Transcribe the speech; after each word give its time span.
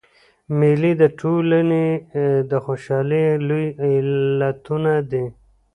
مېلې 0.57 0.91
د 1.01 1.03
ټولني 1.19 1.87
د 2.51 2.53
خوشحالۍ 2.65 3.25
لوی 3.47 3.67
علتونه 3.85 4.93
دي. 5.11 5.25